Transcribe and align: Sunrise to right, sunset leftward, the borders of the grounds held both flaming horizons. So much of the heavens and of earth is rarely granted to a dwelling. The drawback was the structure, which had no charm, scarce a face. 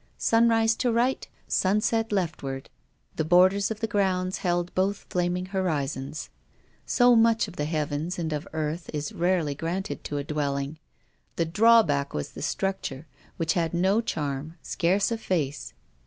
Sunrise 0.17 0.75
to 0.77 0.91
right, 0.91 1.27
sunset 1.47 2.11
leftward, 2.11 2.71
the 3.17 3.23
borders 3.23 3.69
of 3.69 3.81
the 3.81 3.87
grounds 3.87 4.39
held 4.39 4.73
both 4.73 5.05
flaming 5.11 5.45
horizons. 5.45 6.31
So 6.87 7.15
much 7.15 7.47
of 7.47 7.55
the 7.55 7.65
heavens 7.65 8.17
and 8.17 8.33
of 8.33 8.47
earth 8.51 8.89
is 8.95 9.13
rarely 9.13 9.53
granted 9.53 10.03
to 10.05 10.17
a 10.17 10.23
dwelling. 10.23 10.79
The 11.35 11.45
drawback 11.45 12.15
was 12.15 12.31
the 12.31 12.41
structure, 12.41 13.05
which 13.37 13.53
had 13.53 13.75
no 13.75 14.01
charm, 14.01 14.55
scarce 14.63 15.11
a 15.11 15.19
face. 15.19 15.75